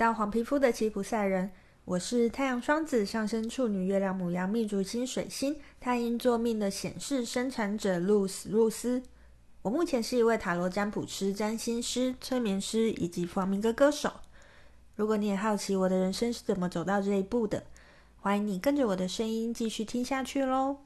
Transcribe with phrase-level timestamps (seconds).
[0.00, 1.50] 到黄皮肤的吉普赛人。
[1.84, 9.02] 我是太阳双子上升处女月亮母羊命主星水星太阴座命的显示生产者露丝露丝。
[9.60, 14.10] 我目前是一位塔罗占卜师、占星师、催眠师以及弗明哥歌手。
[14.96, 17.64] 如果你也好奇我的人生是怎么走到这一步的，
[18.16, 20.78] 欢迎你跟着我的声音继续听下去喽。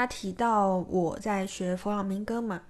[0.00, 2.62] 家提到我在学弗朗明哥嘛，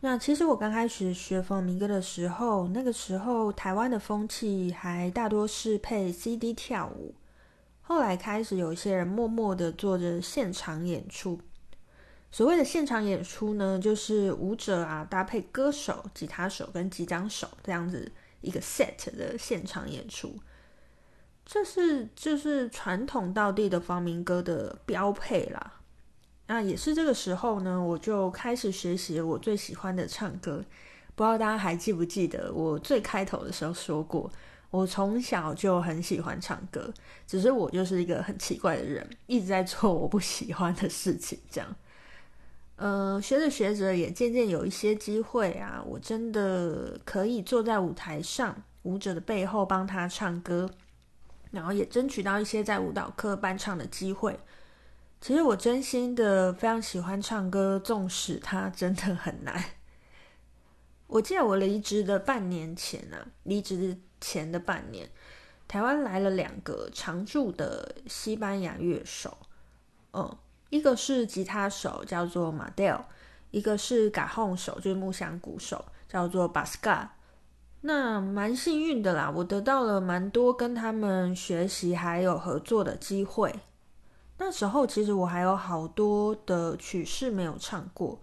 [0.00, 7.14] 那其实我刚开始学弗朗明哥的时候，那个时候台湾的风气还大多是配 CD 跳舞，
[7.80, 11.40] 后来开始有一些人默默的做着现场演出。
[12.30, 20.36] 所谓的现场演出呢，就是舞者啊搭配歌手、吉他手跟击掌手这样子一个 set 的现场演出，
[21.46, 25.80] 这是就是传统道地的弗朗明哥的标配啦。
[26.46, 30.62] 那也是这个时候呢，我就开始学习我最喜欢的唱歌。
[31.14, 34.30] 不知道大家还记不记得，我最开头的时候说过，
[34.70, 36.92] 我从小就很喜欢唱歌，
[37.26, 41.38] 只是我就是一个很奇怪的人，一直在做我不喜欢的事情。
[41.48, 41.76] 这样，
[42.76, 50.68] 呃，学着学着，也渐渐有一些机会啊，我真的可以坐在舞台上，舞者的背后帮他唱歌，
[51.52, 54.38] 然后也争取到一些在舞蹈课伴唱的机会。
[55.24, 59.64] 其实我真心的非常喜欢唱歌，纵使它真的很难。
[61.06, 65.08] 我记得我离职的半年前啊，离职前的半年，
[65.66, 69.34] 台湾来了两个常驻的西班牙乐手，
[70.12, 70.36] 嗯，
[70.68, 73.02] 一个是吉他手叫做马德尔，
[73.50, 77.16] 一个是嘎轰手，就是木箱鼓手叫做巴斯卡。
[77.80, 83.60] 那蛮幸运的啦，我得到了蛮多跟他们学习还有合作的机会。
[84.38, 88.20] 那时候其实我还有好多的曲式没有唱过。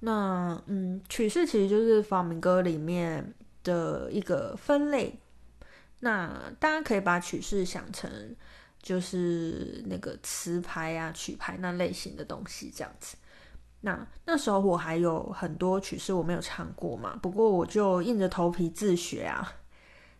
[0.00, 5.18] 那嗯，曲式其实就是弗朗明哥里面的一个分类。
[6.00, 8.10] 那大家可以把曲式想成
[8.82, 13.16] 就是那个词牌啊、曲牌那类型的东西这样子。
[13.82, 19.54] 那那时候我还有很多曲式我没有唱过嘛，不过我就硬着头皮自学啊。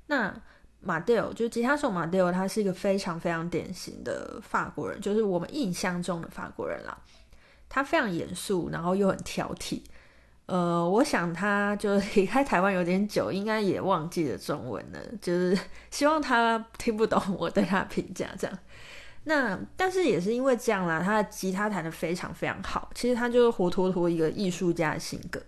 [0.06, 0.40] 那
[0.82, 6.98] 马德尔就是吉他手马德尔，他是一个非常非常典型的法国人，就是我们印象中的法国人啦。
[7.68, 9.80] 他非常严肃，然后又很挑剔。
[10.46, 14.98] 呃，我想他就是离开台湾有点久，应该也忘记了中文了。
[15.22, 15.58] 就是
[15.90, 18.58] 希望他听不懂我对他评价这样。
[19.24, 22.90] 那但是也是因为这样啦，他的吉他弹得非常非常好。
[22.94, 25.40] 其实他就是活脱脱一个艺术家的性格。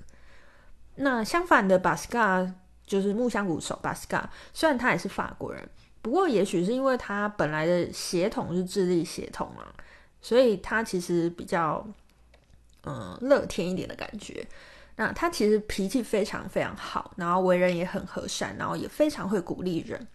[0.95, 2.55] 那相反的，巴斯卡。
[2.87, 5.69] 就是木香鼓手巴斯卡，虽然他也是法国人，
[6.03, 9.73] 不过也许是因为他本来的血统是智利血统啊，
[10.21, 11.87] 所以他其实比较
[12.85, 14.47] 嗯乐天一点的感觉。
[14.97, 20.07] 那他其实脾气非常非常好，然后为人也很和善，然后也非常会鼓励人。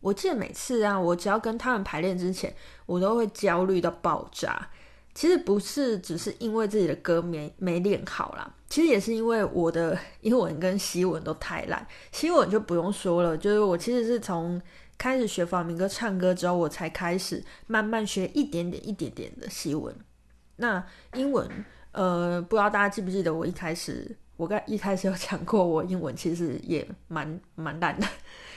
[0.00, 2.52] 我记得每次啊，我只要跟他们排练之前，
[2.84, 4.68] 我都会焦虑到爆炸。
[5.14, 11.86] 其实不是只是因为自己的歌没没练好啦，其实也是因为我的英文跟西文都太烂。
[12.10, 14.60] 西文就不用说了，就是我其实是从
[14.98, 19.94] 开始学弗朗明哥唱歌之后，我才开始慢慢学一点点、一点点的西文。
[20.56, 21.48] 那英文，
[21.92, 28.06] 呃，不知道大家记不记得我一开始，我刚一开始有讲过，我英文其实也蛮蛮烂的。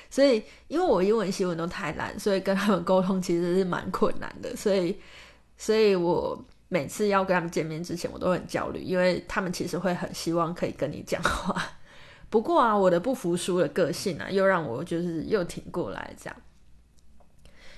[0.09, 4.55] 所以因为我英文、西文都太烂，所以跟他们沟通其实是蛮困难的。
[4.55, 4.99] 所以。
[5.57, 11.59] 所以我每次要跟他们见面之前，我都很焦虑，因为他们其实会很希望可以跟你讲话。
[12.29, 16.35] 不过啊，我的不服输的个性啊，又让我就是又挺过来这样。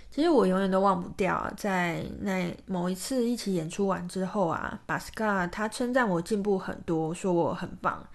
[0.10, 8.06] 其实我永远都忘不掉啊，在那某一次一起演出完之后啊，巴斯卡他称赞我进步很多，说我很棒。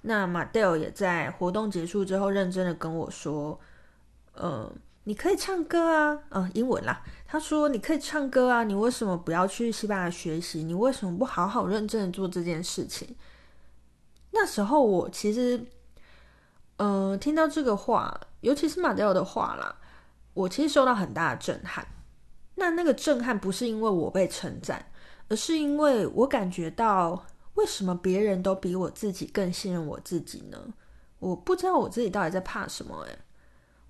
[0.00, 3.60] 那马德尔也在活动结束之后认真的跟我说，
[4.34, 4.68] 嗯。
[5.04, 7.02] 你可以唱歌啊，嗯，英文啦。
[7.26, 10.62] 他说你可以唱歌啊，你为什么不要去西班牙学习？
[10.62, 13.16] 你为什么不好好认真做这件事情？
[14.30, 15.58] 那时候我其实，
[16.76, 19.76] 嗯、呃，听到这个话，尤其是马德尔的话啦，
[20.34, 21.86] 我其实受到很大的震撼。
[22.54, 24.92] 那那个震撼不是因为我被称赞，
[25.28, 30.58] 而是因为我感觉到为什么别人都比我自己更信任我自己呢？
[31.18, 33.18] 我不知道我自己到底在怕什么，诶。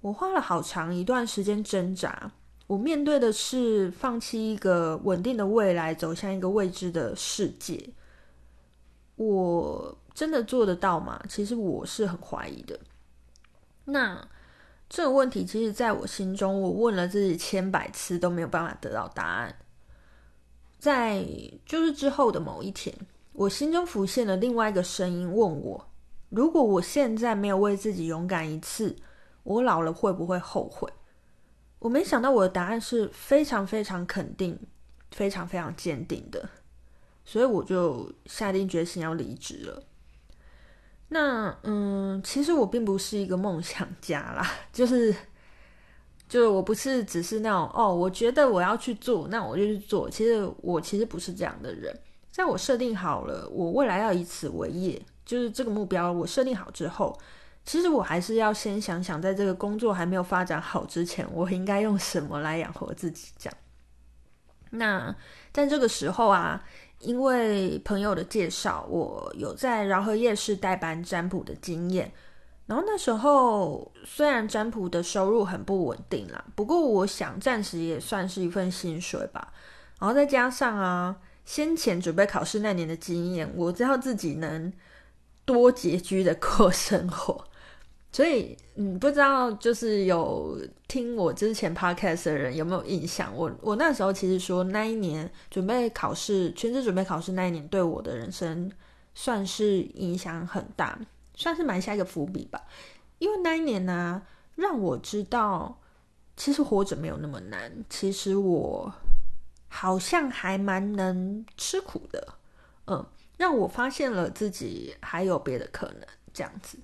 [0.03, 2.33] 我花了好长一段时间挣扎，
[2.67, 7.91] 我面对的是放弃一个稳定的未来，走向一个未知的世界。
[9.15, 11.23] 我真的做得到吗？
[11.29, 12.79] 其实我是很怀疑的。
[13.85, 14.29] 那
[14.89, 19.55] 这个问题，其实在我心中，我问了自己千百次都没有办法得到答案。
[20.81, 21.25] 在
[21.65, 22.93] 就是之后的某一天，
[23.33, 25.89] 我心中浮现了另外一个声音，问我：
[26.31, 28.97] 如果我现在没有为自己勇敢一次，
[29.43, 30.93] 我老了会不会后悔？
[31.79, 34.59] 我没想到我的答案是非常非常肯定、
[35.11, 36.49] 非常非常坚定的，
[37.25, 39.83] 所以我就下定决心要离职了。
[41.09, 45.15] 那嗯，其实我并不是一个梦想家啦，就是
[46.29, 50.09] 就是我不是只是那种哦，我觉得我要去做，那我就去做。
[50.09, 51.95] 其实我其实不是这样的人，
[52.31, 57.19] 在我设定好了我未来要以此为业，就是这个目标我设定好之后，
[57.65, 63.33] 其实我还是要先想想，在这个工作还没有发展好之前，我应该用什么来养活自己。
[63.39, 63.59] 这样，
[64.71, 65.17] 那
[65.53, 66.63] 在这个时候啊。
[67.03, 72.13] 因为朋友的介绍，我有在饶河夜市代班占卜的经验。
[72.67, 79.53] 然后那时候虽然占卜的收入很不稳定啦，不过我想暂时也算是一份薪水吧。
[79.99, 84.73] 然后再加上啊，先前准备考试那年的经验，我知道自己能
[85.45, 87.45] 多拮据的过生活。
[88.13, 93.35] 所以，嗯，不知道就是有听我之前 podcast 的人有没有印象？
[93.35, 98.71] 我我那时候其实说那一年准备考试，全职准备考试那一年，对我的人生
[99.15, 100.99] 算是影响很大，
[101.35, 102.61] 算是埋下一个伏笔吧。
[103.19, 104.21] 因为那一年呢、
[104.57, 105.81] 让我知道
[106.37, 108.93] 其实活着没有那么难，其实我
[109.69, 112.35] 好像还蛮能吃苦的，
[112.89, 113.07] 嗯，
[113.39, 116.77] 让我发现了自己还有别的可能，这样子。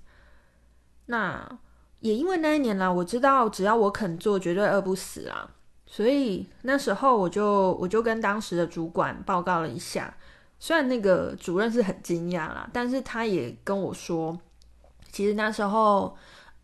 [1.11, 1.59] 那
[2.01, 5.51] 也因为那一年啦，我知道只要我肯做，绝对饿不死啊。
[5.85, 10.15] 所以那时候我就我就跟当时的主管报告了一下，
[10.59, 14.39] 虽然那个主任是很惊讶啦，但是他也跟我说，
[15.11, 16.15] 其实那时候，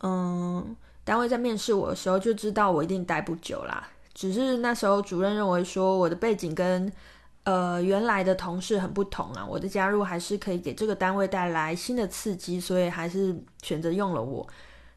[0.02, 3.88] 嗯，单位在面试我的时候就知道我一定待不久啦。
[4.12, 6.92] 只是那时候主任认为说我的背景跟
[7.44, 14.46] 呃原来的同事很不同啊，我的加入还是可以给这个单位带来新的刺激，所以还是选择用了我。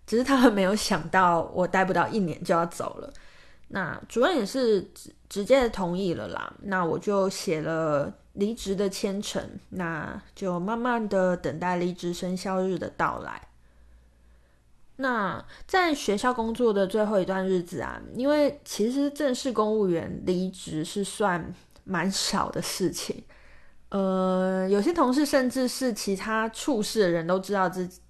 [0.05, 3.13] 只是他们没有想到我待不到一年就要走了，
[3.67, 6.53] 那主任也是直直接同意了啦。
[6.61, 13.49] 那我就写了离职的签呈，那就慢慢的等待离职生效日的到来。
[14.99, 21.53] 那在学校工作的最后一段日子啊，因为其实正式公务员离职是算
[21.87, 23.23] 蛮少的事情，
[23.89, 28.01] 呃，有些同事甚至是其他处室的人都知道自己。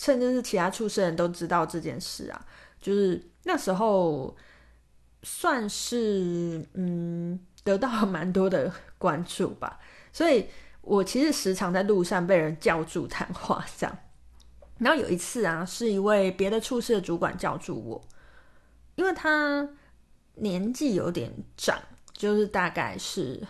[0.00, 2.46] 甚至是其他处室人都知道这件事啊，
[2.80, 4.36] 就是那时候
[5.24, 9.80] 算是嗯得到了蛮多的关注吧，
[10.12, 10.46] 所以
[10.82, 13.98] 我其实时常在路上被人叫住谈话这样。
[14.78, 18.00] 然后有一次啊，是一位别的处室的主管叫住我，
[18.94, 19.68] 因为他
[20.34, 21.76] 年纪有点长，
[22.18, 23.40] 就是大概是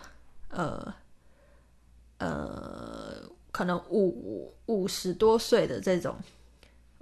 [0.49, 0.93] 呃
[2.19, 3.21] 呃
[3.51, 6.15] 可能五五十多岁的这种。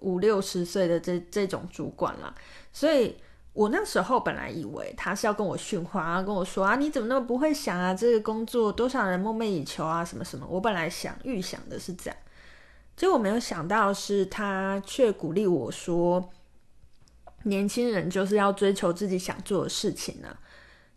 [0.02, 2.32] 五六十岁的这这种主管啦，
[2.72, 3.18] 所以
[3.52, 7.96] 我那时候本来以为他是要跟我训话，跟我说啊，你怎么那么不会想啊？
[7.96, 10.46] 这个工作多少人梦寐以求啊，什么什么。
[10.48, 12.18] 我本来想预想的是这样，
[12.96, 16.30] 结果没有想到是他却鼓励我说，
[17.46, 20.38] 年轻人就是要追求自己想做的事情呢、啊。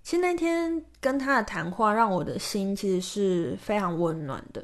[0.02, 4.62] 其实那天跟他的谈话，让我的心其实是非常温暖的。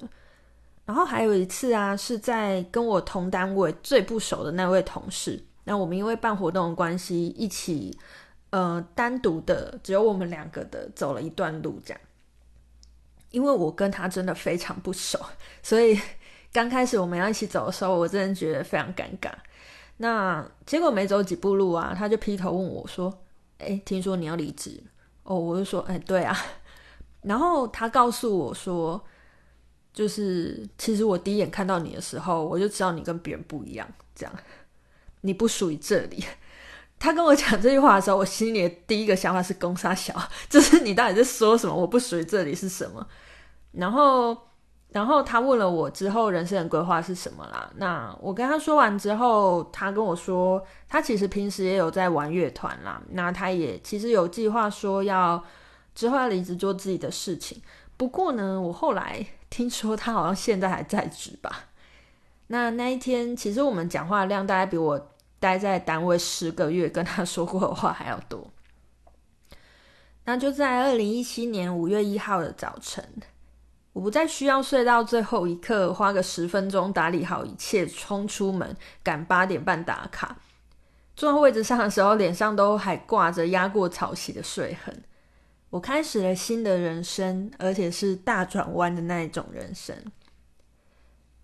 [0.84, 7.96] 然后还有一次啊，是在跟我同单位最不熟的那位同事，那我们因为办活动的关系，一起
[8.50, 12.00] 呃单独的只有我们两个的走了一段路，这样。
[13.32, 15.18] 因为我跟他真的非常不熟，
[15.62, 16.00] 所以
[16.52, 19.30] 刚开始我们要一起走的时候，我真的觉得非常尴尬。
[19.98, 23.12] 那结果没走几步路啊，他就劈头问我说
[23.58, 24.82] ：“哎，听说你要离职？”
[25.26, 26.36] 哦，我就说：“哎，对啊。”
[27.22, 29.04] 然后他告诉我说。
[29.96, 33.88] 就是，其实我第一眼看到你的时候，我就知道你跟别人不一样。
[34.14, 34.34] 这样，
[35.22, 36.22] 你不属于这里。
[36.98, 40.14] 他跟我讲这句话的时候，我心里的第一个想法是“攻杀小”，
[40.50, 41.74] 就是你到底在说什么？
[41.74, 43.08] 我不属于这里是什么？
[43.72, 44.36] 然后，
[44.90, 47.70] 然后他问了我之后人生的规划是什么啦？
[47.76, 53.02] 那我跟他说完之后，他跟我说，他其实平时也有在玩乐团啦。
[53.10, 55.42] 那他也其实有计划说要
[55.94, 57.60] 之后要离职做自己的事情。
[57.96, 59.26] 不过呢，我后来。
[59.48, 61.66] 听说他好像现在还在职吧？
[62.48, 68.50] 那那一天，其实我们讲话量大概比我待在单位十个月跟他说过的话还要多。
[70.24, 73.02] 那就在二零一七年五月一号的早晨，
[73.96, 80.36] 我不再需要睡到最后一刻，花个十分钟打理好一切，冲出门赶八点半打卡。
[81.16, 85.02] 坐到位置上的时候，脸上都还挂着压过草席的睡痕。
[85.70, 89.96] 我开始了新的人生，而且是大转弯的那一种人生。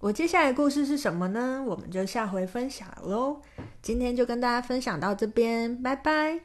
[0.00, 1.64] 我接下来的故事是什么呢？
[1.66, 3.40] 我们就下回分享喽。
[3.80, 6.40] 今天就跟大家分享到这边，拜拜。